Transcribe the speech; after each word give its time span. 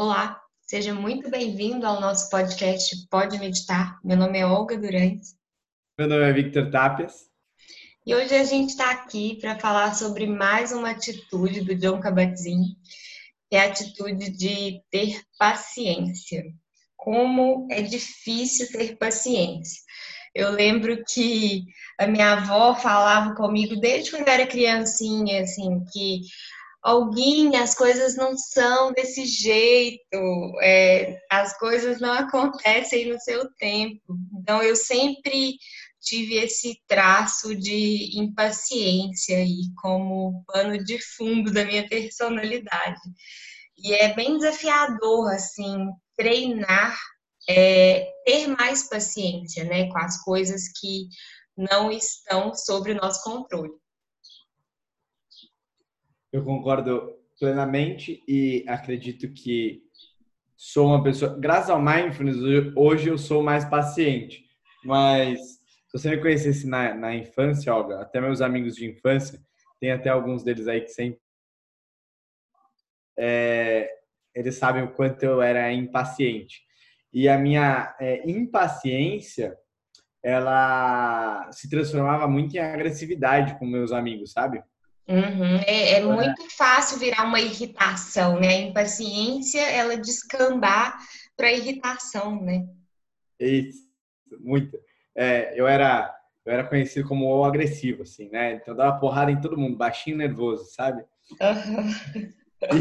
Olá, 0.00 0.40
seja 0.60 0.94
muito 0.94 1.28
bem-vindo 1.28 1.84
ao 1.84 2.00
nosso 2.00 2.30
podcast 2.30 3.08
Pode 3.10 3.36
Meditar. 3.36 3.98
Meu 4.04 4.16
nome 4.16 4.38
é 4.38 4.46
Olga 4.46 4.78
Durante. 4.78 5.30
Meu 5.98 6.06
nome 6.06 6.22
é 6.22 6.32
Victor 6.32 6.70
Tapias. 6.70 7.14
E 8.06 8.14
hoje 8.14 8.32
a 8.32 8.44
gente 8.44 8.70
está 8.70 8.92
aqui 8.92 9.36
para 9.40 9.58
falar 9.58 9.92
sobre 9.96 10.24
mais 10.24 10.70
uma 10.70 10.90
atitude 10.90 11.62
do 11.62 11.74
John 11.74 11.98
Kabat-Zinn, 11.98 12.76
que 13.50 13.56
é 13.56 13.62
a 13.62 13.66
atitude 13.66 14.30
de 14.30 14.80
ter 14.88 15.20
paciência. 15.36 16.44
Como 16.96 17.66
é 17.68 17.82
difícil 17.82 18.70
ter 18.70 18.96
paciência. 18.98 19.82
Eu 20.32 20.52
lembro 20.52 21.02
que 21.12 21.64
a 21.98 22.06
minha 22.06 22.34
avó 22.34 22.72
falava 22.72 23.34
comigo 23.34 23.74
desde 23.74 24.12
quando 24.12 24.28
eu 24.28 24.32
era 24.32 24.46
criancinha, 24.46 25.42
assim, 25.42 25.84
que 25.92 26.20
alguém, 26.82 27.56
as 27.56 27.74
coisas 27.74 28.16
não 28.16 28.36
são 28.36 28.92
desse 28.92 29.24
jeito, 29.26 30.58
é, 30.62 31.18
as 31.30 31.56
coisas 31.58 32.00
não 32.00 32.12
acontecem 32.18 33.10
no 33.10 33.20
seu 33.20 33.48
tempo. 33.54 34.16
Então, 34.40 34.62
eu 34.62 34.76
sempre 34.76 35.56
tive 36.00 36.36
esse 36.36 36.80
traço 36.86 37.54
de 37.54 38.18
impaciência 38.18 39.38
aí 39.38 39.72
como 39.80 40.44
pano 40.46 40.82
de 40.82 40.98
fundo 41.16 41.52
da 41.52 41.64
minha 41.64 41.86
personalidade. 41.88 43.00
E 43.76 43.94
é 43.94 44.14
bem 44.14 44.38
desafiador, 44.38 45.32
assim, 45.32 45.76
treinar 46.16 46.98
é, 47.48 48.12
ter 48.24 48.46
mais 48.48 48.88
paciência 48.88 49.64
né, 49.64 49.88
com 49.88 49.98
as 49.98 50.22
coisas 50.22 50.68
que 50.78 51.08
não 51.56 51.90
estão 51.90 52.54
sob 52.54 52.92
o 52.92 52.94
nosso 52.94 53.22
controle. 53.24 53.72
Eu 56.32 56.44
concordo 56.44 57.14
plenamente 57.38 58.22
e 58.28 58.64
acredito 58.68 59.32
que 59.32 59.82
sou 60.56 60.88
uma 60.88 61.02
pessoa. 61.02 61.38
Graças 61.38 61.70
ao 61.70 61.80
mindfulness, 61.80 62.36
hoje 62.76 63.08
eu 63.08 63.16
sou 63.16 63.42
mais 63.42 63.64
paciente. 63.64 64.44
Mas 64.84 65.38
se 65.40 65.92
você 65.92 66.10
me 66.10 66.20
conhecesse 66.20 66.66
na, 66.66 66.94
na 66.94 67.14
infância, 67.14 67.74
Olga, 67.74 68.00
até 68.00 68.20
meus 68.20 68.40
amigos 68.40 68.74
de 68.74 68.86
infância, 68.86 69.40
tem 69.80 69.90
até 69.90 70.10
alguns 70.10 70.42
deles 70.44 70.68
aí 70.68 70.80
que 70.80 70.90
sempre. 70.90 71.20
É, 73.16 73.90
eles 74.34 74.56
sabem 74.56 74.82
o 74.82 74.92
quanto 74.92 75.22
eu 75.24 75.42
era 75.42 75.72
impaciente 75.72 76.62
e 77.12 77.28
a 77.28 77.38
minha 77.38 77.96
é, 77.98 78.28
impaciência 78.30 79.56
ela 80.22 81.50
se 81.52 81.68
transformava 81.68 82.28
muito 82.28 82.54
em 82.54 82.60
agressividade 82.60 83.58
com 83.58 83.66
meus 83.66 83.92
amigos, 83.92 84.32
sabe? 84.32 84.62
Uhum. 85.08 85.56
É, 85.66 85.94
é, 85.94 86.02
muito 86.02 86.42
fácil 86.54 86.98
virar 86.98 87.24
uma 87.24 87.40
irritação, 87.40 88.38
né? 88.38 88.48
A 88.48 88.60
impaciência, 88.60 89.60
ela 89.60 89.96
descambar 89.96 90.98
para 91.34 91.52
irritação, 91.52 92.42
né? 92.42 92.68
Isso, 93.40 93.88
muito. 94.40 94.78
É, 95.16 95.58
eu 95.58 95.66
era 95.66 96.14
eu 96.44 96.52
era 96.52 96.64
conhecido 96.64 97.06
como 97.06 97.26
o 97.26 97.44
agressivo, 97.44 98.02
assim, 98.02 98.30
né? 98.30 98.54
Então 98.54 98.72
eu 98.72 98.78
dava 98.78 98.98
porrada 98.98 99.30
em 99.30 99.40
todo 99.40 99.56
mundo, 99.56 99.76
baixinho, 99.76 100.16
nervoso, 100.16 100.64
sabe? 100.72 101.04
Uhum. 101.32 102.32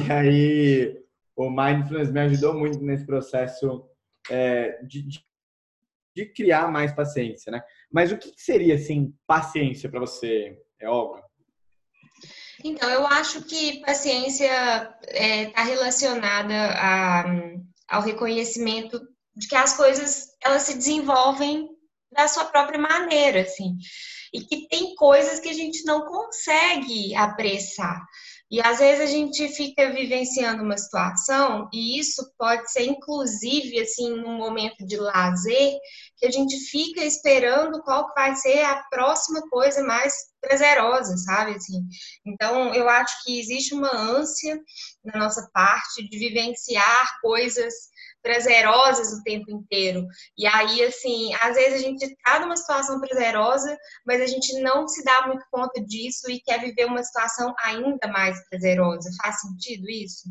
E 0.07 0.11
aí 0.11 1.03
o 1.35 1.49
mindfulness 1.49 2.09
me 2.09 2.21
ajudou 2.21 2.53
muito 2.53 2.79
nesse 2.79 3.05
processo 3.05 3.87
é, 4.29 4.81
de, 4.83 5.05
de, 6.15 6.25
criar 6.33 6.71
mais 6.71 6.91
paciência, 6.93 7.51
né? 7.51 7.61
Mas 7.91 8.11
o 8.11 8.17
que 8.17 8.33
seria, 8.37 8.75
assim, 8.75 9.13
paciência 9.27 9.89
para 9.89 9.99
você, 9.99 10.57
Olga? 10.83 11.26
Então, 12.67 12.89
eu 12.89 13.07
acho 13.07 13.41
que 13.43 13.81
paciência 13.81 14.45
está 14.45 14.97
é, 15.07 15.45
tá 15.47 15.63
relacionada 15.63 16.53
a, 16.73 17.25
ao 17.87 18.01
reconhecimento 18.01 18.99
de 19.35 19.47
que 19.47 19.55
as 19.55 19.75
coisas 19.75 20.27
elas 20.43 20.63
se 20.63 20.75
desenvolvem 20.75 21.69
da 22.11 22.27
sua 22.27 22.45
própria 22.45 22.79
maneira, 22.79 23.41
assim, 23.41 23.77
e 24.33 24.41
que 24.41 24.67
tem 24.67 24.95
coisas 24.95 25.39
que 25.39 25.49
a 25.49 25.53
gente 25.53 25.85
não 25.85 26.05
consegue 26.05 27.15
apressar. 27.15 28.01
E 28.49 28.61
às 28.61 28.79
vezes 28.79 29.01
a 29.01 29.11
gente 29.11 29.47
fica 29.49 29.91
vivenciando 29.91 30.63
uma 30.63 30.77
situação, 30.77 31.69
e 31.73 31.99
isso 31.99 32.23
pode 32.37 32.71
ser 32.71 32.85
inclusive 32.85 33.79
assim 33.79 34.09
num 34.09 34.37
momento 34.37 34.85
de 34.85 34.95
lazer, 34.95 35.77
que 36.17 36.25
a 36.25 36.31
gente 36.31 36.57
fica 36.69 37.03
esperando 37.03 37.81
qual 37.83 38.11
vai 38.15 38.35
ser 38.35 38.63
a 38.63 38.83
próxima 38.89 39.41
coisa 39.49 39.83
mais 39.83 40.13
prazerosa, 40.41 41.15
sabe 41.17 41.51
assim. 41.51 41.85
Então, 42.25 42.73
eu 42.73 42.89
acho 42.89 43.23
que 43.23 43.39
existe 43.39 43.73
uma 43.73 43.95
ânsia 43.95 44.59
na 45.03 45.19
nossa 45.19 45.49
parte 45.53 46.07
de 46.07 46.17
vivenciar 46.17 47.19
coisas 47.21 47.73
prazerosas 48.21 49.13
o 49.13 49.23
tempo 49.23 49.51
inteiro. 49.51 50.05
E 50.37 50.45
aí, 50.47 50.83
assim, 50.83 51.33
às 51.35 51.55
vezes 51.55 51.75
a 51.75 51.83
gente 51.83 52.03
está 52.03 52.39
numa 52.39 52.57
situação 52.57 52.99
prazerosa, 52.99 53.77
mas 54.05 54.21
a 54.21 54.27
gente 54.27 54.59
não 54.61 54.87
se 54.87 55.03
dá 55.03 55.27
muito 55.27 55.45
conta 55.51 55.81
disso 55.85 56.29
e 56.29 56.41
quer 56.41 56.59
viver 56.59 56.85
uma 56.85 57.03
situação 57.03 57.53
ainda 57.59 58.07
mais 58.07 58.37
prazerosa. 58.49 59.09
Faz 59.21 59.41
sentido 59.41 59.89
isso? 59.89 60.29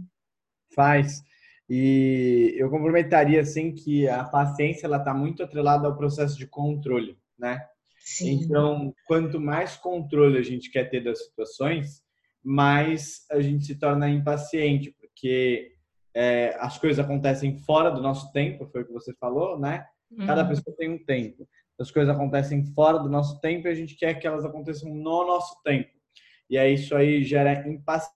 Faz. 0.74 1.22
E 1.68 2.54
eu 2.56 2.70
complementaria 2.70 3.40
assim 3.40 3.72
que 3.72 4.08
a 4.08 4.22
paciência 4.22 4.86
ela 4.86 4.98
está 4.98 5.12
muito 5.12 5.42
atrelada 5.42 5.86
ao 5.86 5.96
processo 5.96 6.38
de 6.38 6.46
controle, 6.46 7.18
né? 7.38 7.60
Sim. 7.98 8.40
Então, 8.44 8.94
quanto 9.06 9.40
mais 9.40 9.76
controle 9.76 10.38
a 10.38 10.42
gente 10.42 10.70
quer 10.70 10.88
ter 10.88 11.02
das 11.02 11.24
situações, 11.24 12.02
mais 12.42 13.26
a 13.30 13.40
gente 13.40 13.64
se 13.64 13.74
torna 13.74 14.08
impaciente, 14.08 14.94
porque 15.00 15.72
é, 16.14 16.56
as 16.60 16.78
coisas 16.78 17.04
acontecem 17.04 17.58
fora 17.58 17.90
do 17.90 18.00
nosso 18.00 18.32
tempo, 18.32 18.66
foi 18.66 18.82
o 18.82 18.86
que 18.86 18.92
você 18.92 19.12
falou, 19.18 19.58
né? 19.58 19.84
Cada 20.24 20.42
uhum. 20.42 20.48
pessoa 20.48 20.76
tem 20.76 20.88
um 20.88 21.04
tempo. 21.04 21.48
As 21.78 21.90
coisas 21.90 22.14
acontecem 22.14 22.64
fora 22.74 22.98
do 22.98 23.08
nosso 23.08 23.40
tempo 23.40 23.66
e 23.66 23.70
a 23.70 23.74
gente 23.74 23.96
quer 23.96 24.14
que 24.14 24.26
elas 24.26 24.44
aconteçam 24.44 24.88
no 24.88 25.26
nosso 25.26 25.60
tempo. 25.62 25.90
E 26.48 26.56
aí 26.56 26.74
isso 26.74 26.94
aí 26.94 27.24
gera 27.24 27.68
impaciência. 27.68 28.15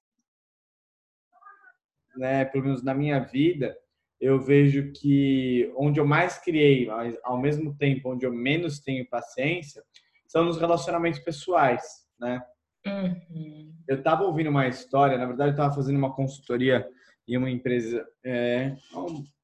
Né? 2.16 2.44
Pelo 2.44 2.64
menos 2.64 2.82
na 2.82 2.94
minha 2.94 3.18
vida, 3.20 3.76
eu 4.20 4.38
vejo 4.38 4.92
que 4.92 5.72
onde 5.76 5.98
eu 5.98 6.06
mais 6.06 6.38
criei, 6.38 6.86
mas 6.86 7.16
ao 7.22 7.40
mesmo 7.40 7.74
tempo 7.76 8.12
onde 8.12 8.26
eu 8.26 8.32
menos 8.32 8.78
tenho 8.78 9.08
paciência, 9.08 9.82
são 10.26 10.44
nos 10.44 10.58
relacionamentos 10.58 11.20
pessoais, 11.20 11.82
né? 12.18 12.42
Uhum. 12.86 13.74
Eu 13.88 13.98
estava 13.98 14.24
ouvindo 14.24 14.50
uma 14.50 14.68
história, 14.68 15.18
na 15.18 15.26
verdade 15.26 15.50
eu 15.50 15.54
estava 15.54 15.74
fazendo 15.74 15.96
uma 15.96 16.14
consultoria 16.14 16.88
em 17.26 17.36
uma 17.36 17.50
empresa 17.50 18.06
é, 18.24 18.74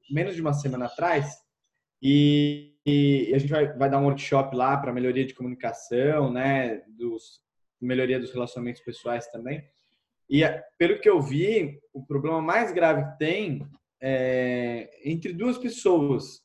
menos 0.09 0.35
de 0.35 0.41
uma 0.41 0.53
semana 0.53 0.85
atrás 0.85 1.37
e, 2.01 2.75
e 2.85 3.31
a 3.33 3.37
gente 3.37 3.51
vai, 3.51 3.73
vai, 3.73 3.89
dar 3.89 3.99
um 3.99 4.05
workshop 4.05 4.55
lá 4.55 4.77
para 4.77 4.93
melhoria 4.93 5.25
de 5.25 5.33
comunicação, 5.33 6.31
né, 6.31 6.83
dos 6.87 7.41
melhoria 7.79 8.19
dos 8.19 8.31
relacionamentos 8.31 8.81
pessoais 8.81 9.27
também. 9.27 9.63
E 10.29 10.41
pelo 10.77 10.99
que 10.99 11.09
eu 11.09 11.21
vi, 11.21 11.79
o 11.93 12.05
problema 12.05 12.41
mais 12.41 12.71
grave 12.71 13.11
que 13.11 13.17
tem 13.17 13.67
é 14.01 14.89
entre 15.03 15.33
duas 15.33 15.57
pessoas 15.57 16.41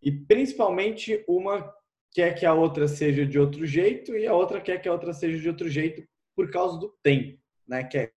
e 0.00 0.10
principalmente 0.10 1.22
uma 1.28 1.72
quer 2.12 2.34
que 2.34 2.46
a 2.46 2.54
outra 2.54 2.88
seja 2.88 3.26
de 3.26 3.38
outro 3.38 3.66
jeito 3.66 4.16
e 4.16 4.26
a 4.26 4.34
outra 4.34 4.60
quer 4.60 4.80
que 4.80 4.88
a 4.88 4.92
outra 4.92 5.12
seja 5.12 5.38
de 5.38 5.48
outro 5.48 5.68
jeito 5.68 6.02
por 6.34 6.50
causa 6.50 6.78
do 6.78 6.94
tempo, 7.02 7.38
né? 7.66 7.84
Que 7.84 7.98
é 7.98 8.12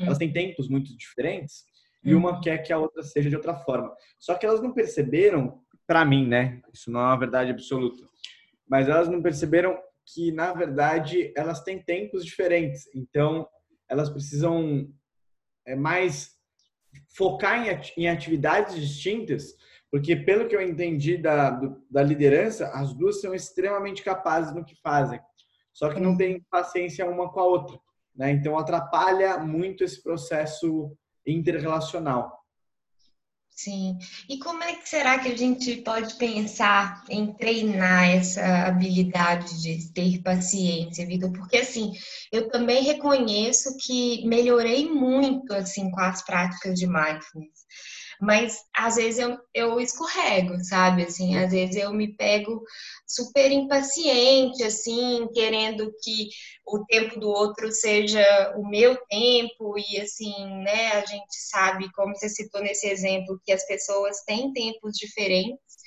elas 0.00 0.16
hum. 0.16 0.18
têm 0.18 0.32
tempos 0.32 0.68
muito 0.68 0.96
diferentes 0.96 1.64
e 2.04 2.14
uma 2.14 2.34
uhum. 2.36 2.40
quer 2.40 2.58
que 2.58 2.72
a 2.72 2.78
outra 2.78 3.02
seja 3.02 3.28
de 3.28 3.36
outra 3.36 3.54
forma. 3.54 3.94
Só 4.18 4.34
que 4.34 4.46
elas 4.46 4.62
não 4.62 4.72
perceberam, 4.72 5.60
para 5.86 6.04
mim, 6.04 6.26
né? 6.26 6.62
Isso 6.72 6.90
não 6.90 7.00
é 7.00 7.04
uma 7.04 7.18
verdade 7.18 7.50
absoluta, 7.50 8.06
mas 8.66 8.88
elas 8.88 9.08
não 9.08 9.20
perceberam 9.20 9.78
que 10.12 10.32
na 10.32 10.52
verdade 10.52 11.32
elas 11.36 11.62
têm 11.62 11.82
tempos 11.82 12.24
diferentes. 12.24 12.88
Então 12.94 13.48
elas 13.88 14.10
precisam 14.10 14.88
é, 15.66 15.74
mais 15.74 16.36
focar 17.14 17.66
em 17.96 18.08
atividades 18.08 18.74
distintas, 18.74 19.54
porque 19.90 20.16
pelo 20.16 20.48
que 20.48 20.56
eu 20.56 20.62
entendi 20.62 21.16
da, 21.16 21.50
da 21.90 22.02
liderança, 22.02 22.68
as 22.68 22.92
duas 22.92 23.20
são 23.20 23.34
extremamente 23.34 24.02
capazes 24.02 24.54
no 24.54 24.64
que 24.64 24.74
fazem, 24.82 25.20
só 25.72 25.92
que 25.92 26.00
não 26.00 26.16
têm 26.16 26.44
paciência 26.50 27.06
uma 27.06 27.30
com 27.30 27.40
a 27.40 27.44
outra. 27.44 27.78
Né? 28.14 28.32
Então, 28.32 28.58
atrapalha 28.58 29.38
muito 29.38 29.84
esse 29.84 30.02
processo 30.02 30.92
interrelacional. 31.24 32.37
Sim. 33.58 33.98
E 34.28 34.38
como 34.38 34.62
é 34.62 34.76
que 34.76 34.88
será 34.88 35.18
que 35.18 35.32
a 35.32 35.36
gente 35.36 35.78
pode 35.78 36.14
pensar 36.14 37.02
em 37.08 37.32
treinar 37.32 38.08
essa 38.08 38.68
habilidade 38.68 39.60
de 39.60 39.92
ter 39.92 40.22
paciência, 40.22 41.04
Vitor? 41.04 41.32
Porque 41.32 41.56
assim, 41.56 41.90
eu 42.30 42.48
também 42.50 42.84
reconheço 42.84 43.76
que 43.84 44.24
melhorei 44.28 44.88
muito 44.88 45.52
assim 45.52 45.90
com 45.90 45.98
as 45.98 46.24
práticas 46.24 46.78
de 46.78 46.86
mindfulness. 46.86 47.66
Mas 48.20 48.58
às 48.74 48.96
vezes 48.96 49.20
eu, 49.20 49.38
eu 49.54 49.80
escorrego, 49.80 50.62
sabe? 50.64 51.04
Assim, 51.04 51.36
às 51.36 51.52
vezes 51.52 51.76
eu 51.76 51.92
me 51.92 52.14
pego 52.16 52.62
super 53.06 53.50
impaciente, 53.50 54.62
assim, 54.62 55.28
querendo 55.32 55.92
que 56.02 56.28
o 56.66 56.84
tempo 56.84 57.18
do 57.20 57.28
outro 57.28 57.70
seja 57.70 58.54
o 58.56 58.68
meu 58.68 58.96
tempo 59.08 59.74
e 59.78 60.00
assim, 60.00 60.34
né? 60.62 60.92
A 60.92 61.06
gente 61.06 61.34
sabe, 61.48 61.90
como 61.92 62.14
você 62.14 62.28
citou 62.28 62.60
nesse 62.60 62.88
exemplo, 62.88 63.40
que 63.44 63.52
as 63.52 63.64
pessoas 63.66 64.22
têm 64.24 64.52
tempos 64.52 64.94
diferentes. 64.94 65.78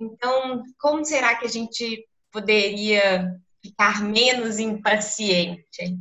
Então, 0.00 0.62
como 0.80 1.04
será 1.04 1.36
que 1.36 1.44
a 1.44 1.50
gente 1.50 2.06
poderia 2.32 3.30
ficar 3.62 4.02
menos 4.02 4.58
impaciente? 4.58 5.96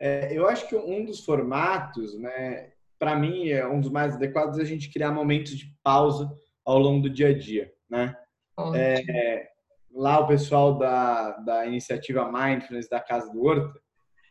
É, 0.00 0.36
eu 0.36 0.48
acho 0.48 0.66
que 0.66 0.74
um 0.74 1.04
dos 1.04 1.24
formatos, 1.24 2.18
né, 2.18 2.71
para 3.02 3.16
mim, 3.16 3.48
é 3.48 3.66
um 3.66 3.80
dos 3.80 3.90
mais 3.90 4.14
adequados 4.14 4.60
é 4.60 4.62
a 4.62 4.64
gente 4.64 4.88
criar 4.88 5.10
momentos 5.10 5.58
de 5.58 5.76
pausa 5.82 6.32
ao 6.64 6.78
longo 6.78 7.02
do 7.02 7.10
dia 7.10 7.30
a 7.30 7.36
dia, 7.36 7.72
né? 7.90 8.16
É, 8.76 9.48
lá 9.90 10.20
o 10.20 10.28
pessoal 10.28 10.78
da, 10.78 11.32
da 11.38 11.66
iniciativa 11.66 12.30
Mindfulness 12.30 12.88
da 12.88 13.00
Casa 13.00 13.28
do 13.32 13.42
Horto, 13.42 13.76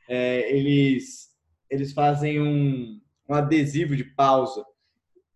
é, 0.07 0.50
eles, 0.56 1.31
eles 1.69 1.91
fazem 1.91 2.41
um, 2.41 3.01
um 3.27 3.33
adesivo 3.33 3.94
de 3.94 4.06
pausa. 4.06 4.65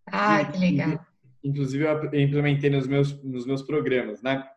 Ah, 0.06 0.42
que 0.42 0.56
legal. 0.56 0.98
Inclusive, 1.44 1.84
eu 1.84 2.18
implementei 2.18 2.70
nos 2.70 2.86
meus, 2.86 3.22
nos 3.22 3.44
meus 3.44 3.60
programas, 3.60 4.22
né? 4.22 4.48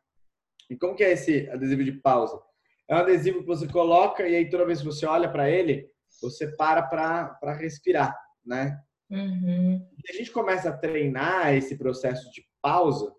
E 0.70 0.78
como 0.78 0.96
que 0.96 1.04
é 1.04 1.12
esse 1.12 1.50
adesivo 1.50 1.84
de 1.84 1.92
pausa? 1.92 2.40
É 2.88 2.96
um 2.96 3.00
adesivo 3.00 3.42
que 3.42 3.46
você 3.46 3.68
coloca 3.68 4.26
e 4.26 4.38
aí 4.38 4.50
toda 4.50 4.66
vez 4.66 4.80
que 4.80 4.86
você 4.86 5.06
olha 5.06 5.30
para 5.30 5.50
ele, 5.50 5.86
você 6.22 6.48
para 6.56 6.82
para 6.82 7.54
respirar, 7.56 8.16
né? 8.50 8.78
Uhum. 9.10 9.82
Se 10.06 10.14
a 10.14 10.18
gente 10.18 10.32
começa 10.32 10.70
a 10.70 10.78
treinar 10.78 11.54
esse 11.54 11.78
processo 11.78 12.30
de 12.32 12.44
pausa, 12.62 13.12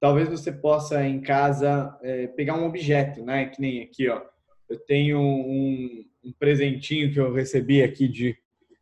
talvez 0.00 0.28
você 0.28 0.50
possa 0.50 1.04
em 1.04 1.20
casa 1.20 1.96
é, 2.02 2.26
pegar 2.28 2.54
um 2.54 2.66
objeto, 2.66 3.24
né? 3.24 3.46
Que 3.46 3.60
nem 3.60 3.82
aqui, 3.82 4.08
ó. 4.08 4.22
Eu 4.68 4.78
tenho 4.80 5.18
um, 5.18 6.04
um 6.24 6.32
presentinho 6.38 7.12
que 7.12 7.20
eu 7.20 7.32
recebi 7.32 7.82
aqui 7.82 8.08
de, 8.08 8.36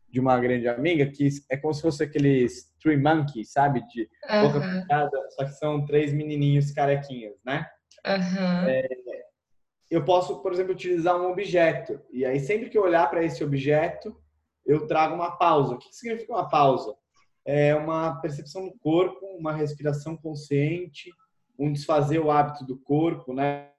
de 0.09 0.19
uma 0.19 0.39
grande 0.39 0.67
amiga, 0.67 1.05
que 1.05 1.29
é 1.49 1.57
como 1.57 1.73
se 1.73 1.81
fosse 1.81 2.03
aqueles 2.03 2.73
Three 2.81 2.97
Monkeys, 2.97 3.51
sabe? 3.51 3.85
De 3.87 4.09
uhum. 4.29 4.47
boca 4.47 4.61
fechada, 4.61 5.29
só 5.31 5.45
que 5.45 5.53
são 5.53 5.85
três 5.85 6.13
menininhos 6.13 6.71
carequinhos, 6.71 7.35
né? 7.45 7.65
Uhum. 8.05 8.69
É, 8.69 8.87
eu 9.89 10.03
posso, 10.03 10.41
por 10.41 10.51
exemplo, 10.51 10.73
utilizar 10.73 11.19
um 11.19 11.31
objeto. 11.31 12.01
E 12.11 12.25
aí, 12.25 12.39
sempre 12.39 12.69
que 12.69 12.77
eu 12.77 12.83
olhar 12.83 13.09
para 13.09 13.23
esse 13.23 13.43
objeto, 13.43 14.15
eu 14.67 14.85
trago 14.85 15.15
uma 15.15 15.37
pausa. 15.37 15.73
O 15.73 15.77
que 15.77 15.95
significa 15.95 16.33
uma 16.33 16.47
pausa? 16.47 16.95
É 17.45 17.73
uma 17.73 18.19
percepção 18.21 18.67
do 18.67 18.77
corpo, 18.77 19.25
uma 19.37 19.53
respiração 19.53 20.15
consciente, 20.15 21.09
um 21.57 21.71
desfazer 21.71 22.19
o 22.19 22.29
hábito 22.29 22.65
do 22.65 22.77
corpo, 22.77 23.33
né? 23.33 23.71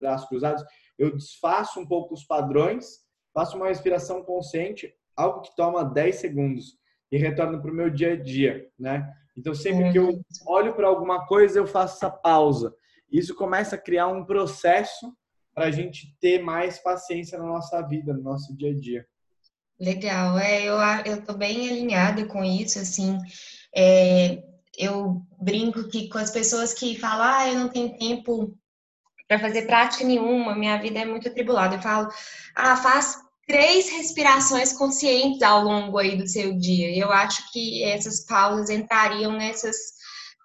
Braços 0.00 0.28
cruzados. 0.28 0.64
Eu 0.98 1.14
desfaço 1.14 1.78
um 1.78 1.86
pouco 1.86 2.14
os 2.14 2.24
padrões, 2.24 3.04
faço 3.32 3.56
uma 3.56 3.68
respiração 3.68 4.24
consciente, 4.24 4.92
algo 5.14 5.42
que 5.42 5.54
toma 5.54 5.84
10 5.84 6.16
segundos 6.16 6.78
e 7.10 7.18
retorno 7.18 7.60
para 7.60 7.70
o 7.70 7.74
meu 7.74 7.90
dia 7.90 8.14
a 8.14 8.16
dia, 8.16 8.68
né? 8.78 9.12
Então, 9.36 9.54
sempre 9.54 9.92
que 9.92 9.98
eu 9.98 10.08
uhum. 10.08 10.22
olho 10.46 10.74
para 10.74 10.88
alguma 10.88 11.26
coisa, 11.26 11.58
eu 11.58 11.66
faço 11.66 11.96
essa 11.96 12.10
pausa 12.10 12.74
isso 13.12 13.34
começa 13.34 13.76
a 13.76 13.78
criar 13.78 14.08
um 14.08 14.24
processo 14.24 15.14
para 15.54 15.66
a 15.66 15.70
gente 15.70 16.16
ter 16.20 16.42
mais 16.42 16.78
paciência 16.78 17.38
na 17.38 17.44
nossa 17.44 17.80
vida, 17.82 18.12
no 18.12 18.22
nosso 18.22 18.56
dia 18.56 18.70
a 18.70 18.74
dia. 18.74 19.06
Legal, 19.78 20.38
é, 20.38 20.64
eu 20.64 20.76
eu 21.04 21.24
tô 21.24 21.34
bem 21.34 21.68
alinhada 21.68 22.24
com 22.26 22.44
isso, 22.44 22.78
assim, 22.78 23.18
é, 23.74 24.42
eu 24.78 25.22
brinco 25.40 25.88
que 25.88 26.08
com 26.08 26.18
as 26.18 26.30
pessoas 26.30 26.72
que 26.72 26.98
falam, 26.98 27.26
ah, 27.26 27.48
eu 27.48 27.58
não 27.58 27.68
tenho 27.68 27.96
tempo 27.98 28.56
para 29.26 29.38
fazer 29.38 29.62
prática 29.62 30.04
nenhuma, 30.04 30.54
minha 30.54 30.76
vida 30.80 31.00
é 31.00 31.04
muito 31.04 31.28
atribulada, 31.28 31.76
eu 31.76 31.82
falo, 31.82 32.08
ah, 32.54 32.76
faz 32.76 33.18
três 33.46 33.90
respirações 33.90 34.72
conscientes 34.72 35.42
ao 35.42 35.62
longo 35.62 35.98
aí 35.98 36.16
do 36.16 36.28
seu 36.28 36.56
dia. 36.56 36.96
Eu 36.96 37.10
acho 37.10 37.50
que 37.52 37.82
essas 37.82 38.24
pausas 38.24 38.70
entrariam 38.70 39.32
nessas 39.32 39.76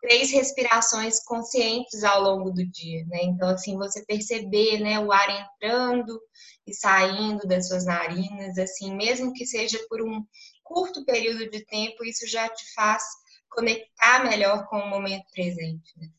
três 0.02 0.32
respirações 0.32 1.24
conscientes 1.24 2.04
ao 2.04 2.22
longo 2.22 2.52
do 2.52 2.66
dia, 2.66 3.06
né? 3.08 3.20
Então, 3.24 3.50
assim, 3.50 3.78
você 3.78 4.06
perceber, 4.06 4.80
né, 4.80 5.00
o 5.00 5.12
ar 5.12 5.30
entrando 5.30 6.20
e 6.66 6.74
saindo 6.74 7.48
das 7.48 7.68
suas 7.68 7.86
narinas, 7.86 8.58
assim, 8.58 8.96
mesmo 8.96 9.34
que 9.34 9.46
seja 9.46 9.80
por 9.90 10.02
um 10.02 10.24
curto 10.64 11.06
período 11.06 11.50
de 11.50 11.66
tempo, 11.66 12.04
isso 12.04 12.28
já 12.28 12.48
te 12.50 12.74
faz 12.74 13.04
conectar 13.50 14.24
melhor 14.24 14.68
com 14.68 14.78
o 14.78 14.90
momento 14.90 15.26
presente. 15.34 15.94
Né? 15.98 16.10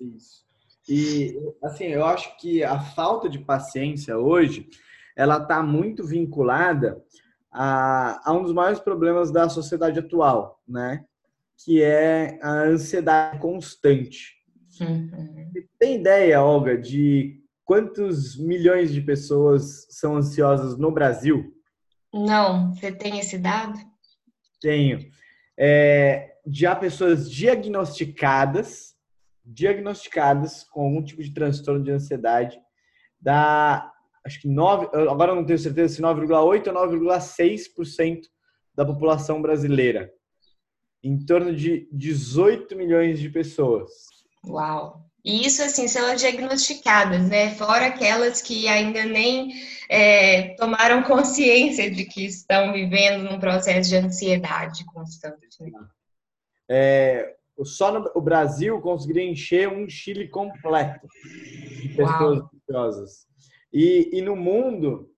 Isso. 0.00 0.46
E, 0.88 1.38
assim, 1.62 1.84
eu 1.84 2.04
acho 2.04 2.36
que 2.38 2.64
a 2.64 2.80
falta 2.80 3.28
de 3.28 3.38
paciência 3.38 4.16
hoje, 4.16 4.68
ela 5.14 5.36
está 5.36 5.62
muito 5.62 6.04
vinculada 6.04 7.04
a, 7.52 8.30
a 8.30 8.32
um 8.32 8.42
dos 8.42 8.54
maiores 8.54 8.80
problemas 8.80 9.30
da 9.30 9.48
sociedade 9.48 9.98
atual, 9.98 10.62
né? 10.66 11.04
Que 11.64 11.82
é 11.82 12.38
a 12.40 12.62
ansiedade 12.62 13.38
constante. 13.40 14.36
Uhum. 14.80 15.50
Tem 15.78 15.96
ideia, 15.96 16.42
Olga, 16.42 16.78
de 16.78 17.42
quantos 17.64 18.38
milhões 18.38 18.92
de 18.92 19.00
pessoas 19.00 19.86
são 19.90 20.16
ansiosas 20.16 20.78
no 20.78 20.92
Brasil? 20.92 21.52
Não, 22.14 22.72
você 22.72 22.92
tem 22.92 23.18
esse 23.18 23.38
dado? 23.38 23.78
Tenho. 24.60 25.10
É, 25.58 26.36
já 26.46 26.76
pessoas 26.76 27.30
diagnosticadas, 27.30 28.94
diagnosticadas 29.44 30.64
com 30.64 30.82
algum 30.82 31.02
tipo 31.02 31.22
de 31.22 31.34
transtorno 31.34 31.82
de 31.82 31.90
ansiedade, 31.90 32.58
da 33.20 33.92
acho 34.24 34.40
que 34.42 34.48
9, 34.48 34.88
agora 35.08 35.32
eu 35.32 35.36
não 35.36 35.44
tenho 35.44 35.58
certeza 35.58 35.94
se 35.94 36.02
9,8 36.02 36.66
ou 36.68 36.74
9,6% 36.74 38.20
da 38.74 38.84
população 38.84 39.40
brasileira 39.40 40.12
em 41.02 41.18
torno 41.18 41.54
de 41.54 41.88
18 41.92 42.74
milhões 42.76 43.18
de 43.20 43.28
pessoas. 43.30 43.90
Uau! 44.46 45.08
E 45.24 45.46
isso, 45.46 45.62
assim, 45.62 45.88
são 45.88 46.14
diagnosticadas, 46.14 47.28
né? 47.28 47.50
Fora 47.54 47.86
aquelas 47.86 48.40
que 48.40 48.66
ainda 48.68 49.04
nem 49.04 49.52
é, 49.88 50.54
tomaram 50.54 51.02
consciência 51.02 51.90
de 51.90 52.04
que 52.04 52.24
estão 52.24 52.72
vivendo 52.72 53.24
num 53.24 53.38
processo 53.38 53.90
de 53.90 53.96
ansiedade 53.96 54.84
constante. 54.86 55.60
Né? 55.60 55.70
É, 56.70 57.36
só 57.64 57.92
no 57.92 58.10
o 58.14 58.20
Brasil 58.20 58.80
conseguiria 58.80 59.24
encher 59.24 59.68
um 59.68 59.88
Chile 59.88 60.28
completo 60.28 61.06
de 61.82 61.88
pessoas 61.90 62.38
Uau. 62.38 62.50
ansiosas. 62.54 63.26
E, 63.72 64.10
e 64.12 64.22
no 64.22 64.36
mundo, 64.36 65.10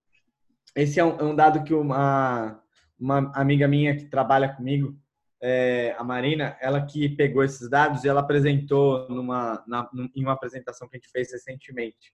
esse 0.74 0.98
é 0.98 1.04
um, 1.04 1.18
é 1.18 1.22
um 1.22 1.36
dado 1.36 1.62
que 1.62 1.74
uma, 1.74 2.60
uma 2.98 3.30
amiga 3.34 3.68
minha 3.68 3.96
que 3.96 4.06
trabalha 4.06 4.48
comigo, 4.48 4.96
é, 5.42 5.94
a 5.96 6.04
Marina, 6.04 6.56
ela 6.60 6.84
que 6.84 7.08
pegou 7.08 7.42
esses 7.42 7.68
dados 7.68 8.04
e 8.04 8.08
ela 8.08 8.20
apresentou 8.20 9.08
numa, 9.08 9.64
na, 9.66 9.88
em 10.14 10.22
uma 10.22 10.32
apresentação 10.32 10.88
que 10.88 10.96
a 10.96 10.98
gente 10.98 11.10
fez 11.10 11.32
recentemente. 11.32 12.12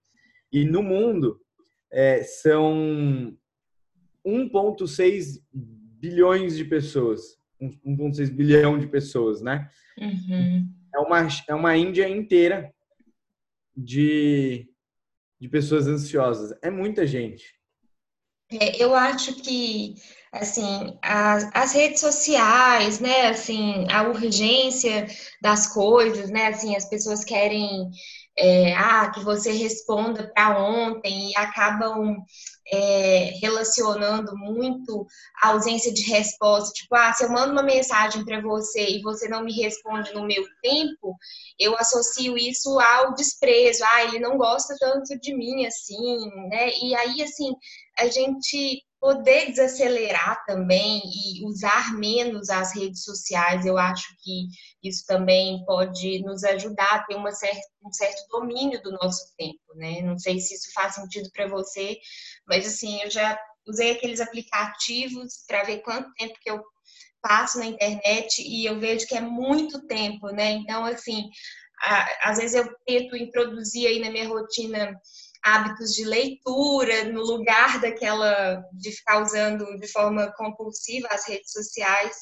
E 0.52 0.64
no 0.64 0.83
mundo 0.83 1.40
é, 1.90 2.23
são 2.23 3.37
1,6 4.25 5.42
bilhões 5.52 6.56
de 6.56 6.64
pessoas, 6.64 7.38
1,6 7.61 8.30
bilhão 8.30 8.78
de 8.78 8.87
pessoas, 8.87 9.42
né? 9.42 9.68
Uhum. 9.99 10.68
É, 10.95 10.99
uma, 10.99 11.28
é 11.49 11.54
uma 11.54 11.76
Índia 11.76 12.09
inteira 12.09 12.73
de, 13.76 14.68
de 15.40 15.49
pessoas 15.49 15.87
ansiosas. 15.88 16.56
É 16.62 16.71
muita 16.71 17.06
gente. 17.06 17.56
É, 18.50 18.83
eu 18.83 18.95
acho 18.95 19.35
que 19.37 19.95
assim, 20.33 20.99
as, 21.03 21.49
as, 21.55 21.73
redes 21.73 22.00
sociais, 22.00 23.00
né, 23.00 23.29
assim, 23.29 23.87
a 23.91 24.03
urgência 24.09 25.07
das 25.41 25.73
coisas, 25.73 26.31
né, 26.31 26.49
assim, 26.49 26.76
as 26.76 26.85
pessoas 26.85 27.25
querem, 27.25 27.91
é, 28.38 28.75
ah, 28.75 29.11
que 29.11 29.21
você 29.21 29.50
responda 29.52 30.31
para 30.35 30.59
ontem 30.59 31.31
e 31.31 31.37
acabam 31.37 32.16
é, 32.71 33.33
relacionando 33.40 34.37
muito 34.37 35.07
a 35.43 35.50
ausência 35.50 35.93
de 35.93 36.02
resposta, 36.02 36.73
tipo, 36.75 36.95
ah, 36.95 37.12
se 37.12 37.25
eu 37.25 37.31
mando 37.31 37.52
uma 37.52 37.62
mensagem 37.62 38.25
para 38.25 38.40
você 38.40 38.87
e 38.88 39.02
você 39.02 39.28
não 39.28 39.45
me 39.45 39.52
responde 39.52 40.12
no 40.12 40.26
meu 40.26 40.45
tempo, 40.62 41.16
eu 41.59 41.76
associo 41.76 42.37
isso 42.37 42.78
ao 42.78 43.14
desprezo, 43.14 43.85
ah, 43.85 44.05
ele 44.05 44.19
não 44.19 44.37
gosta 44.37 44.75
tanto 44.78 45.19
de 45.19 45.35
mim, 45.35 45.66
assim, 45.66 46.31
né, 46.49 46.71
e 46.83 46.95
aí, 46.95 47.23
assim, 47.23 47.52
a 47.99 48.07
gente 48.09 48.86
poder 49.00 49.47
desacelerar 49.47 50.45
também 50.47 51.03
e 51.05 51.45
usar 51.45 51.95
menos 51.95 52.49
as 52.49 52.75
redes 52.75 53.05
sociais, 53.05 53.67
eu 53.67 53.76
acho 53.79 54.09
que 54.23 54.49
isso 54.83 55.05
também 55.07 55.65
pode 55.65 56.21
nos 56.25 56.43
ajudar 56.45 56.95
a 56.95 57.03
ter 57.05 57.15
uma 57.15 57.33
certa, 57.33 57.61
um 57.85 57.93
certo 57.93 58.26
domínio 58.29 58.83
do 58.83 58.93
nosso 58.93 59.35
tempo, 59.37 59.75
né? 59.75 60.00
Não 60.03 60.19
sei 60.19 60.38
se 60.41 60.55
isso 60.55 60.73
faz 60.73 60.95
sentido 60.95 61.31
para 61.33 61.47
você, 61.47 61.97
mas 62.47 62.67
assim, 62.67 63.00
eu 63.03 63.11
já 63.11 63.38
usei 63.67 63.93
aqueles 63.93 64.21
aplicativos 64.21 65.45
para 65.47 65.65
ver 65.65 65.79
quanto 65.79 66.12
tempo 66.15 66.35
que 66.41 66.50
eu 66.50 66.62
passo 67.21 67.59
na 67.59 67.67
internet 67.67 68.41
e 68.41 68.65
eu 68.65 68.79
vejo 68.79 69.07
que 69.07 69.17
é 69.17 69.21
muito 69.21 69.85
tempo, 69.87 70.29
né? 70.31 70.53
Então, 70.53 70.85
assim, 70.85 71.29
às 72.23 72.38
vezes 72.38 72.55
eu 72.55 72.69
tento 72.87 73.17
introduzir 73.17 73.87
aí 73.87 73.99
na 73.99 74.11
minha 74.11 74.29
rotina 74.29 74.99
hábitos 75.47 75.95
de 75.95 76.05
leitura 76.05 77.05
no 77.05 77.23
lugar 77.23 77.81
daquela 77.81 78.65
de 78.73 78.91
ficar 78.91 79.23
usando 79.23 79.65
de 79.79 79.87
forma 79.87 80.33
compulsiva 80.37 81.07
as 81.12 81.29
redes 81.29 81.53
sociais 81.53 82.17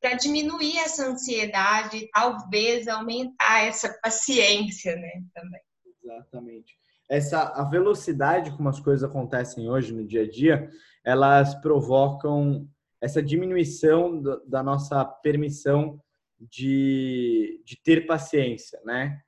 para 0.00 0.14
diminuir 0.14 0.78
essa 0.78 1.04
ansiedade 1.04 1.96
e 1.96 2.10
talvez 2.10 2.86
aumentar 2.86 3.64
essa 3.64 3.92
paciência, 4.00 4.94
né, 4.94 5.10
também. 5.34 5.60
Exatamente. 6.02 6.78
Essa 7.08 7.42
a 7.42 7.64
velocidade 7.64 8.56
como 8.56 8.68
as 8.68 8.78
coisas 8.78 9.02
acontecem 9.02 9.68
hoje 9.68 9.92
no 9.92 10.06
dia 10.06 10.22
a 10.22 10.30
dia, 10.30 10.70
elas 11.04 11.60
provocam 11.60 12.68
essa 13.00 13.20
diminuição 13.20 14.22
da 14.46 14.62
nossa 14.62 15.04
permissão 15.04 16.00
de, 16.38 17.60
de 17.64 17.76
ter 17.82 18.06
paciência, 18.06 18.80
né? 18.84 19.20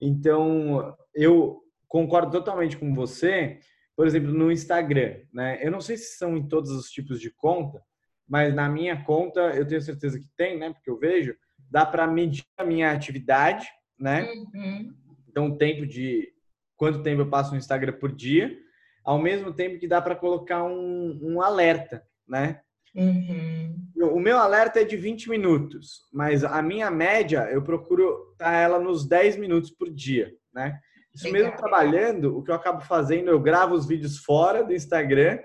Então, 0.00 0.94
eu 1.14 1.63
concordo 1.94 2.32
totalmente 2.32 2.76
com 2.76 2.92
você, 2.92 3.60
por 3.94 4.04
exemplo, 4.04 4.32
no 4.32 4.50
Instagram, 4.50 5.20
né? 5.32 5.60
Eu 5.62 5.70
não 5.70 5.80
sei 5.80 5.96
se 5.96 6.16
são 6.16 6.36
em 6.36 6.48
todos 6.48 6.72
os 6.72 6.90
tipos 6.90 7.20
de 7.20 7.30
conta, 7.30 7.80
mas 8.28 8.52
na 8.52 8.68
minha 8.68 9.04
conta 9.04 9.40
eu 9.54 9.64
tenho 9.64 9.80
certeza 9.80 10.18
que 10.18 10.26
tem, 10.36 10.58
né? 10.58 10.72
Porque 10.72 10.90
eu 10.90 10.98
vejo, 10.98 11.36
dá 11.70 11.86
para 11.86 12.04
medir 12.08 12.44
a 12.58 12.64
minha 12.64 12.90
atividade, 12.90 13.68
né? 13.96 14.24
Uhum. 14.24 14.92
Então, 15.28 15.46
o 15.46 15.56
tempo 15.56 15.86
de 15.86 16.32
quanto 16.76 17.00
tempo 17.00 17.22
eu 17.22 17.30
passo 17.30 17.52
no 17.52 17.58
Instagram 17.58 17.92
por 17.92 18.10
dia, 18.10 18.58
ao 19.04 19.20
mesmo 19.20 19.54
tempo 19.54 19.78
que 19.78 19.86
dá 19.86 20.02
para 20.02 20.16
colocar 20.16 20.64
um, 20.64 21.20
um 21.22 21.40
alerta, 21.40 22.04
né? 22.26 22.60
Uhum. 22.92 23.88
O 24.12 24.18
meu 24.18 24.38
alerta 24.38 24.80
é 24.80 24.84
de 24.84 24.96
20 24.96 25.30
minutos, 25.30 26.08
mas 26.12 26.42
a 26.42 26.60
minha 26.60 26.90
média 26.90 27.48
eu 27.52 27.62
procuro 27.62 28.32
estar 28.32 28.52
ela 28.52 28.80
nos 28.80 29.06
10 29.06 29.36
minutos 29.36 29.70
por 29.70 29.88
dia, 29.88 30.34
né? 30.52 30.80
Isso 31.14 31.30
mesmo 31.30 31.56
trabalhando, 31.56 32.36
o 32.36 32.42
que 32.42 32.50
eu 32.50 32.54
acabo 32.54 32.80
fazendo, 32.80 33.30
eu 33.30 33.40
gravo 33.40 33.74
os 33.74 33.86
vídeos 33.86 34.18
fora 34.18 34.64
do 34.64 34.74
Instagram 34.74 35.38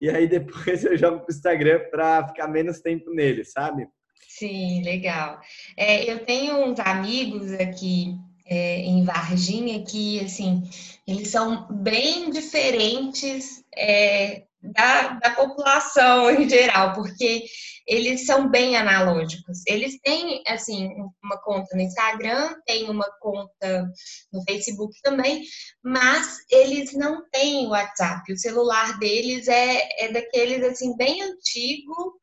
e 0.00 0.10
aí 0.10 0.26
depois 0.28 0.84
eu 0.84 0.96
jogo 0.96 1.20
para 1.20 1.32
o 1.32 1.34
Instagram 1.34 1.80
para 1.90 2.28
ficar 2.28 2.48
menos 2.48 2.80
tempo 2.80 3.10
nele, 3.10 3.44
sabe? 3.44 3.88
Sim, 4.28 4.82
legal. 4.82 5.40
É, 5.76 6.10
eu 6.10 6.24
tenho 6.24 6.56
uns 6.66 6.78
amigos 6.80 7.52
aqui 7.52 8.16
é, 8.46 8.80
em 8.80 9.04
Varginha 9.04 9.82
que, 9.84 10.20
assim, 10.20 10.62
eles 11.06 11.28
são 11.28 11.66
bem 11.70 12.30
diferentes 12.30 13.64
é, 13.76 14.42
da, 14.72 15.08
da 15.14 15.30
população 15.30 16.30
em 16.30 16.48
geral, 16.48 16.92
porque 16.94 17.44
eles 17.86 18.24
são 18.24 18.48
bem 18.48 18.76
analógicos. 18.76 19.62
Eles 19.66 19.98
têm, 20.00 20.42
assim, 20.48 20.90
uma 21.22 21.38
conta 21.42 21.76
no 21.76 21.82
Instagram, 21.82 22.54
tem 22.66 22.88
uma 22.88 23.06
conta 23.20 23.90
no 24.32 24.42
Facebook 24.44 24.94
também, 25.02 25.42
mas 25.82 26.38
eles 26.50 26.94
não 26.94 27.28
têm 27.30 27.66
WhatsApp. 27.66 28.32
O 28.32 28.38
celular 28.38 28.98
deles 28.98 29.48
é, 29.48 30.04
é 30.04 30.12
daqueles, 30.12 30.62
assim, 30.64 30.96
bem 30.96 31.20
antigo, 31.22 32.14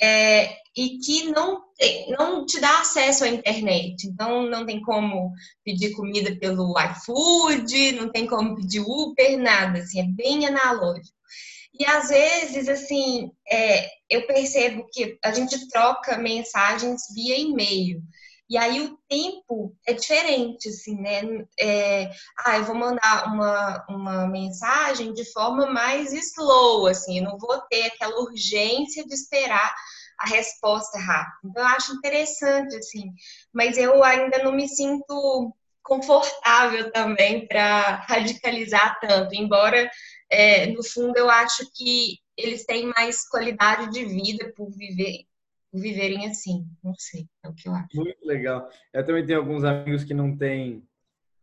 é, 0.00 0.56
e 0.76 0.98
que 0.98 1.24
não, 1.32 1.64
não 2.16 2.46
te 2.46 2.60
dá 2.60 2.80
acesso 2.80 3.24
à 3.24 3.28
internet. 3.28 4.06
Então, 4.06 4.42
não 4.44 4.64
tem 4.64 4.80
como 4.82 5.32
pedir 5.64 5.92
comida 5.92 6.36
pelo 6.38 6.74
iFood, 6.78 7.92
não 7.92 8.10
tem 8.10 8.26
como 8.26 8.54
pedir 8.56 8.80
Uber, 8.80 9.38
nada, 9.38 9.78
assim, 9.78 10.00
é 10.00 10.04
bem 10.04 10.46
analógico. 10.46 11.17
E 11.74 11.84
às 11.84 12.08
vezes, 12.08 12.68
assim, 12.68 13.30
é, 13.48 13.88
eu 14.08 14.26
percebo 14.26 14.88
que 14.92 15.18
a 15.22 15.32
gente 15.32 15.68
troca 15.68 16.18
mensagens 16.18 17.02
via 17.14 17.36
e-mail. 17.36 18.02
E 18.50 18.56
aí 18.56 18.80
o 18.80 18.98
tempo 19.06 19.76
é 19.86 19.92
diferente, 19.92 20.70
assim, 20.70 20.98
né? 20.98 21.20
É, 21.60 22.10
ah, 22.38 22.56
eu 22.56 22.64
vou 22.64 22.74
mandar 22.74 23.26
uma, 23.26 23.84
uma 23.88 24.26
mensagem 24.26 25.12
de 25.12 25.30
forma 25.32 25.66
mais 25.66 26.14
slow, 26.14 26.86
assim, 26.86 27.18
eu 27.18 27.24
não 27.24 27.38
vou 27.38 27.60
ter 27.68 27.82
aquela 27.84 28.18
urgência 28.20 29.04
de 29.04 29.12
esperar 29.12 29.74
a 30.18 30.26
resposta 30.26 30.98
rápida. 30.98 31.36
Então, 31.44 31.62
eu 31.62 31.68
acho 31.68 31.92
interessante, 31.92 32.74
assim, 32.76 33.12
mas 33.52 33.76
eu 33.76 34.02
ainda 34.02 34.42
não 34.42 34.52
me 34.52 34.66
sinto 34.66 35.54
confortável 35.82 36.90
também 36.90 37.46
para 37.46 37.96
radicalizar 38.08 38.98
tanto, 39.00 39.34
embora 39.34 39.90
é, 40.30 40.66
no 40.66 40.82
fundo, 40.84 41.16
eu 41.16 41.30
acho 41.30 41.70
que 41.74 42.18
eles 42.36 42.64
têm 42.64 42.92
mais 42.96 43.28
qualidade 43.28 43.90
de 43.90 44.04
vida 44.04 44.52
por 44.56 44.70
viver 44.70 45.26
por 45.70 45.80
viverem 45.80 46.26
assim. 46.26 46.66
Não 46.82 46.94
sei, 46.96 47.26
é 47.44 47.48
o 47.48 47.54
que 47.54 47.68
eu 47.68 47.74
acho. 47.74 47.88
Muito 47.94 48.24
legal. 48.24 48.68
Eu 48.92 49.04
também 49.04 49.24
tenho 49.24 49.38
alguns 49.38 49.64
amigos 49.64 50.02
que 50.02 50.14
não 50.14 50.36
têm 50.36 50.82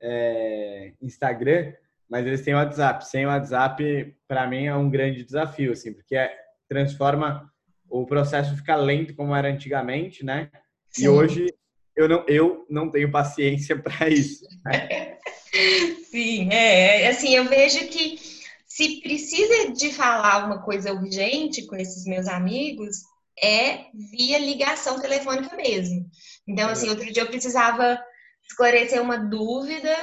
é, 0.01 0.94
Instagram, 1.01 1.74
mas 2.10 2.25
eles 2.25 2.42
têm 2.42 2.56
WhatsApp. 2.56 3.06
Sem 3.08 3.25
WhatsApp, 3.25 4.15
para 4.27 4.48
mim, 4.48 4.65
é 4.65 4.75
um 4.75 4.89
grande 4.89 5.24
desafio, 5.24 5.72
assim, 5.72 5.94
porque 5.94 6.15
é, 6.15 6.36
transforma 6.68 7.51
o 7.88 8.06
processo 8.06 8.56
fica 8.56 8.75
lento 8.75 9.15
como 9.15 9.36
era 9.36 9.48
antigamente, 9.48 10.25
né? 10.25 10.50
Sim. 10.89 11.04
E 11.04 11.10
hoje 11.10 11.54
eu 11.96 12.10
não, 12.10 12.25
eu 12.27 12.65
não 12.70 12.89
tenho 12.89 13.12
paciência 13.12 13.77
para 13.82 14.10
isso. 14.10 14.46
Né? 14.65 15.18
Sim, 16.10 16.50
é, 16.51 17.04
é 17.04 17.08
assim, 17.10 17.36
eu 17.36 17.46
vejo 17.46 17.88
que 17.88 18.35
se 18.75 19.00
precisa 19.00 19.72
de 19.72 19.94
falar 19.94 20.46
uma 20.46 20.62
coisa 20.62 20.91
urgente 20.91 21.65
com 21.65 21.77
esses 21.77 22.03
meus 22.03 22.27
amigos, 22.27 22.98
é 23.41 23.86
via 24.12 24.38
ligação 24.38 25.00
telefônica 25.00 25.55
mesmo. 25.55 26.05
Então, 26.46 26.67
assim, 26.67 26.89
outro 26.89 27.10
dia 27.10 27.24
eu 27.24 27.27
precisava 27.27 27.98
esclarecer 28.46 29.01
uma 29.01 29.17
dúvida 29.17 29.96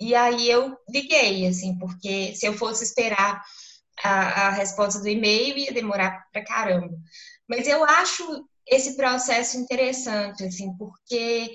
e 0.00 0.14
aí 0.14 0.48
eu 0.48 0.76
liguei, 0.88 1.44
assim, 1.48 1.76
porque 1.76 2.32
se 2.36 2.46
eu 2.46 2.52
fosse 2.52 2.84
esperar 2.84 3.42
a, 4.00 4.46
a 4.46 4.50
resposta 4.50 5.00
do 5.00 5.08
e-mail 5.08 5.58
ia 5.58 5.72
demorar 5.72 6.24
pra 6.32 6.44
caramba. 6.44 6.96
Mas 7.48 7.66
eu 7.66 7.84
acho 7.84 8.46
esse 8.64 8.96
processo 8.96 9.56
interessante, 9.56 10.44
assim, 10.44 10.72
porque 10.76 11.52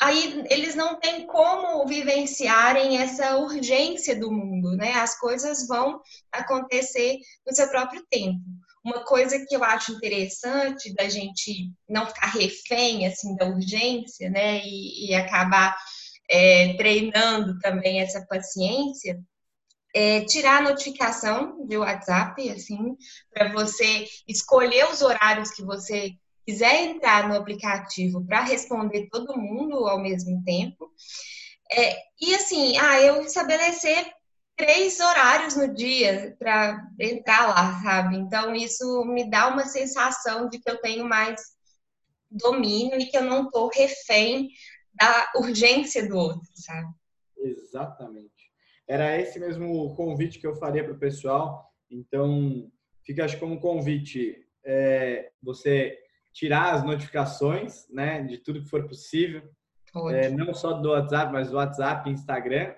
aí 0.00 0.44
eles 0.50 0.74
não 0.74 0.98
têm 0.98 1.26
como 1.26 1.86
vivenciarem 1.86 2.98
essa 2.98 3.36
urgência 3.36 4.18
do 4.18 4.30
mundo, 4.30 4.76
né? 4.76 4.92
As 4.94 5.18
coisas 5.18 5.66
vão 5.66 6.00
acontecer 6.32 7.18
no 7.46 7.54
seu 7.54 7.68
próprio 7.68 8.04
tempo. 8.10 8.40
Uma 8.84 9.04
coisa 9.04 9.44
que 9.46 9.54
eu 9.54 9.64
acho 9.64 9.92
interessante 9.92 10.94
da 10.94 11.08
gente 11.08 11.70
não 11.88 12.06
ficar 12.06 12.28
refém 12.28 13.06
assim 13.06 13.36
da 13.36 13.46
urgência, 13.46 14.30
né? 14.30 14.60
E, 14.64 15.10
e 15.10 15.14
acabar 15.14 15.76
é, 16.30 16.74
treinando 16.74 17.58
também 17.58 18.00
essa 18.00 18.24
paciência. 18.26 19.18
É, 19.94 20.20
tirar 20.26 20.58
a 20.58 20.70
notificação 20.70 21.66
de 21.66 21.76
WhatsApp, 21.76 22.48
assim, 22.50 22.94
para 23.32 23.50
você 23.52 24.06
escolher 24.28 24.88
os 24.90 25.00
horários 25.00 25.50
que 25.50 25.64
você 25.64 26.14
quiser 26.48 26.86
entrar 26.86 27.28
no 27.28 27.36
aplicativo 27.36 28.24
para 28.24 28.42
responder 28.42 29.10
todo 29.10 29.36
mundo 29.36 29.86
ao 29.86 30.00
mesmo 30.00 30.42
tempo, 30.44 30.90
é, 31.70 31.94
e 32.18 32.34
assim, 32.34 32.78
ah, 32.78 33.02
eu 33.02 33.20
estabelecer 33.20 34.10
três 34.56 34.98
horários 34.98 35.54
no 35.54 35.74
dia 35.74 36.34
para 36.38 36.88
entrar 36.98 37.48
lá, 37.48 37.82
sabe? 37.82 38.16
Então, 38.16 38.54
isso 38.54 39.04
me 39.04 39.28
dá 39.28 39.48
uma 39.48 39.66
sensação 39.66 40.48
de 40.48 40.58
que 40.58 40.70
eu 40.70 40.80
tenho 40.80 41.04
mais 41.04 41.38
domínio 42.30 42.98
e 42.98 43.04
que 43.04 43.18
eu 43.18 43.24
não 43.24 43.44
estou 43.44 43.68
refém 43.68 44.48
da 44.94 45.30
urgência 45.36 46.08
do 46.08 46.16
outro, 46.16 46.48
sabe? 46.54 46.88
Exatamente. 47.36 48.50
Era 48.88 49.20
esse 49.20 49.38
mesmo 49.38 49.94
convite 49.94 50.38
que 50.38 50.46
eu 50.46 50.54
faria 50.54 50.82
para 50.82 50.94
o 50.94 50.98
pessoal. 50.98 51.70
Então, 51.90 52.72
fica 53.04 53.26
acho 53.26 53.38
como 53.38 53.60
convite 53.60 54.48
é, 54.64 55.30
você 55.42 56.07
tirar 56.38 56.72
as 56.72 56.84
notificações, 56.84 57.84
né, 57.90 58.22
de 58.22 58.38
tudo 58.38 58.62
que 58.62 58.70
for 58.70 58.86
possível, 58.86 59.42
é, 60.12 60.28
não 60.28 60.54
só 60.54 60.74
do 60.74 60.90
WhatsApp, 60.90 61.32
mas 61.32 61.50
do 61.50 61.56
WhatsApp, 61.56 62.08
Instagram, 62.08 62.72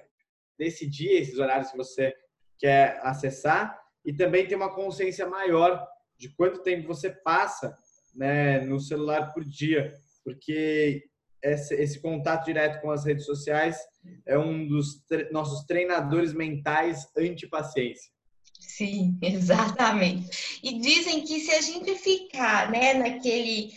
decidir 0.58 1.10
esses 1.10 1.38
horários 1.38 1.70
que 1.70 1.76
você 1.76 2.14
quer 2.58 2.98
acessar. 3.02 3.78
E 4.02 4.14
também 4.14 4.46
ter 4.46 4.54
uma 4.54 4.74
consciência 4.74 5.26
maior 5.26 5.86
de 6.16 6.30
quanto 6.30 6.62
tempo 6.62 6.88
você 6.88 7.10
passa, 7.10 7.76
né, 8.14 8.60
no 8.60 8.80
celular 8.80 9.30
por 9.34 9.44
dia, 9.44 9.92
porque 10.24 11.04
esse, 11.42 11.74
esse 11.74 12.00
contato 12.00 12.46
direto 12.46 12.80
com 12.80 12.90
as 12.90 13.04
redes 13.04 13.26
sociais 13.26 13.78
é 14.26 14.38
um 14.38 14.66
dos 14.66 15.04
tre 15.06 15.30
nossos 15.30 15.66
treinadores 15.66 16.32
mentais 16.32 17.06
anti-paciência. 17.14 18.10
Sim, 18.60 19.18
exatamente. 19.22 20.60
E 20.62 20.78
dizem 20.78 21.24
que 21.24 21.40
se 21.40 21.50
a 21.52 21.60
gente 21.60 21.94
ficar, 21.96 22.70
né, 22.70 22.94
naquele 22.94 23.72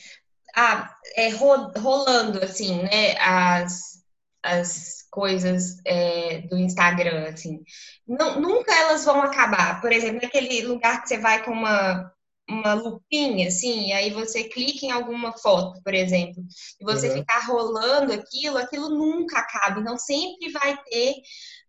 ah, 0.55 0.95
é, 1.15 1.29
rolando 1.29 2.43
assim, 2.43 2.83
né, 2.83 3.17
as, 3.19 4.03
as 4.43 5.07
coisas 5.09 5.77
é, 5.85 6.41
do 6.41 6.57
Instagram, 6.57 7.29
assim. 7.29 7.63
Não, 8.07 8.39
nunca 8.39 8.71
elas 8.73 9.05
vão 9.05 9.21
acabar. 9.21 9.81
Por 9.81 9.91
exemplo, 9.91 10.21
naquele 10.21 10.61
lugar 10.61 11.01
que 11.01 11.09
você 11.09 11.17
vai 11.17 11.43
com 11.43 11.51
uma, 11.51 12.12
uma 12.49 12.73
lupinha, 12.73 13.47
assim, 13.47 13.87
e 13.87 13.93
aí 13.93 14.11
você 14.11 14.43
clica 14.43 14.85
em 14.85 14.91
alguma 14.91 15.31
foto, 15.37 15.81
por 15.81 15.93
exemplo, 15.93 16.43
e 16.79 16.83
você 16.83 17.09
uhum. 17.09 17.15
ficar 17.19 17.39
rolando 17.45 18.11
aquilo, 18.11 18.57
aquilo 18.57 18.89
nunca 18.89 19.39
acaba. 19.39 19.79
Então, 19.79 19.97
sempre 19.97 20.51
vai 20.51 20.77
ter 20.83 21.15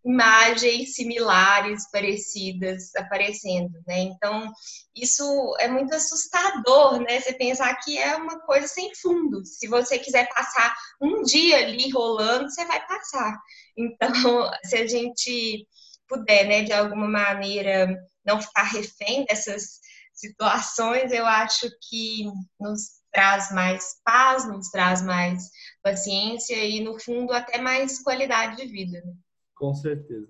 imagens 0.04 0.94
similares, 0.94 1.88
parecidas 1.90 2.94
aparecendo, 2.96 3.72
né? 3.86 4.00
Então, 4.00 4.52
isso 4.94 5.24
é 5.58 5.68
muito 5.68 5.94
assustador, 5.94 7.00
né? 7.00 7.20
Você 7.20 7.32
pensar 7.32 7.74
que 7.76 7.96
é 7.96 8.16
uma 8.16 8.40
coisa 8.40 8.66
sem 8.66 8.92
fundo. 8.96 9.44
Se 9.46 9.68
você 9.68 9.98
quiser 9.98 10.28
passar 10.28 10.74
um 11.00 11.22
dia 11.22 11.58
ali 11.58 11.88
rolando, 11.90 12.50
você 12.50 12.64
vai 12.66 12.84
passar. 12.86 13.38
Então, 13.76 14.10
se 14.64 14.76
a 14.76 14.86
gente 14.86 15.66
puder, 16.08 16.46
né, 16.46 16.62
de 16.62 16.72
alguma 16.72 17.08
maneira, 17.08 17.96
não 18.26 18.40
ficar 18.40 18.64
refém 18.64 19.24
dessas 19.24 19.80
situações, 20.14 21.12
eu 21.12 21.26
acho 21.26 21.68
que 21.88 22.24
nos 22.60 23.02
traz 23.12 23.52
mais 23.52 24.00
paz, 24.04 24.48
nos 24.48 24.68
traz 24.70 25.02
mais 25.02 25.50
paciência 25.82 26.56
e, 26.56 26.82
no 26.82 26.98
fundo, 26.98 27.32
até 27.32 27.58
mais 27.58 28.02
qualidade 28.02 28.56
de 28.56 28.66
vida. 28.66 29.00
Né? 29.04 29.12
Com 29.54 29.74
certeza. 29.74 30.28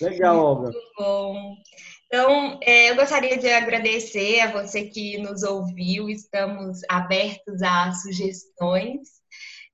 Legal, 0.00 0.38
Olga. 0.38 0.70
Muito 0.70 0.92
bom. 0.98 1.56
Então, 2.06 2.60
é, 2.62 2.90
eu 2.90 2.96
gostaria 2.96 3.38
de 3.38 3.48
agradecer 3.48 4.40
a 4.40 4.52
você 4.52 4.86
que 4.86 5.16
nos 5.18 5.42
ouviu. 5.42 6.10
Estamos 6.10 6.80
abertos 6.88 7.62
a 7.62 7.90
sugestões 7.92 9.08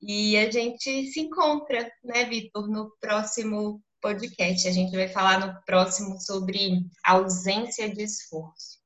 e 0.00 0.37
a 0.37 0.49
gente 0.49 1.07
se 1.09 1.21
encontra, 1.21 1.90
né, 2.05 2.25
Vitor, 2.26 2.69
no 2.69 2.93
próximo 3.00 3.83
podcast. 4.00 4.69
A 4.69 4.73
gente 4.73 4.95
vai 4.95 5.09
falar 5.09 5.45
no 5.45 5.61
próximo 5.64 6.21
sobre 6.21 6.87
ausência 7.05 7.93
de 7.93 8.05
esforço. 8.05 8.77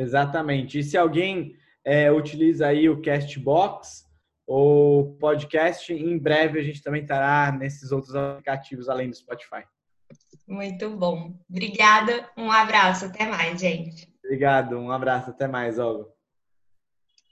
Exatamente. 0.00 0.78
E 0.78 0.82
se 0.82 0.96
alguém 0.96 1.54
é, 1.84 2.10
utiliza 2.10 2.66
aí 2.66 2.88
o 2.88 3.00
Castbox, 3.02 4.08
o 4.46 5.16
podcast. 5.20 5.92
Em 5.92 6.18
breve 6.18 6.58
a 6.58 6.62
gente 6.62 6.82
também 6.82 7.02
estará 7.02 7.52
nesses 7.52 7.92
outros 7.92 8.16
aplicativos 8.16 8.88
além 8.88 9.08
do 9.08 9.16
Spotify. 9.16 9.64
Muito 10.48 10.90
bom. 10.90 11.38
Obrigada. 11.48 12.28
Um 12.36 12.50
abraço. 12.50 13.04
Até 13.04 13.26
mais, 13.26 13.60
gente. 13.60 14.12
Obrigado. 14.24 14.76
Um 14.76 14.90
abraço. 14.90 15.30
Até 15.30 15.46
mais, 15.46 15.78
Olga. 15.78 16.19